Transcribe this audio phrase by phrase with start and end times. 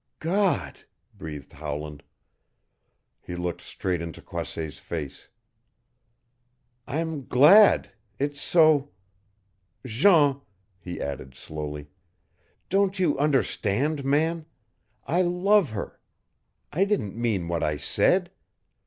[0.17, 0.79] "God!"
[1.13, 2.01] breathed Howland.
[3.21, 5.27] He looked straight into Croisset's face.
[6.87, 8.89] "I'm glad it's so
[9.85, 10.41] Jean,"
[10.79, 11.91] he added slowly.
[12.69, 14.47] "Don't you understand, man?
[15.05, 15.99] I love her.
[16.73, 18.31] I didn't mean what I said.